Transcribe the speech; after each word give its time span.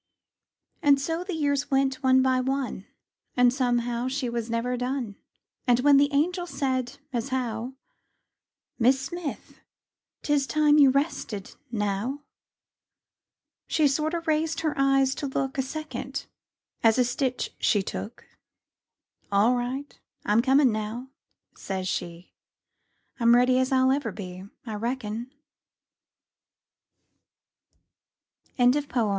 And 0.81 0.99
so 0.99 1.23
the 1.23 1.35
years 1.35 1.69
went 1.69 2.01
one 2.01 2.23
by 2.23 2.39
one. 2.39 2.87
An' 3.37 3.51
somehow 3.51 4.07
she 4.07 4.31
was 4.31 4.49
never 4.49 4.75
done; 4.75 5.15
An' 5.67 5.77
when 5.83 5.97
the 5.97 6.11
angel 6.11 6.47
said, 6.47 6.97
as 7.13 7.29
how" 7.29 7.73
Mis' 8.79 8.99
Smith, 8.99 9.59
it's 10.23 10.47
time 10.47 10.79
you 10.79 10.89
rested 10.89 11.53
now," 11.71 12.23
She 13.67 13.87
sorter 13.87 14.21
raised 14.21 14.61
her 14.61 14.73
eyes 14.75 15.13
to 15.13 15.27
look 15.27 15.59
A 15.59 15.61
second, 15.61 16.25
as 16.81 16.97
a^ 16.97 17.05
stitch 17.05 17.53
she 17.59 17.83
took; 17.83 18.25
All 19.31 19.55
right, 19.55 19.99
I'm 20.25 20.41
comin' 20.41 20.71
now," 20.71 21.09
says 21.55 21.87
she, 21.87 22.33
I'm 23.19 23.35
ready 23.35 23.59
as 23.59 23.71
I'll 23.71 23.91
ever 23.91 24.11
be, 24.11 24.45
I 24.65 24.73
reckon," 24.73 25.31
Albert 28.57 28.81
Bigelow 28.81 28.87
Paine. 28.87 29.09